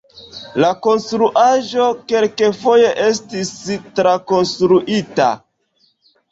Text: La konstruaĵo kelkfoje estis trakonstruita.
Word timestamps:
La 0.63 0.69
konstruaĵo 0.85 1.89
kelkfoje 2.13 2.89
estis 3.05 3.53
trakonstruita. 4.01 5.33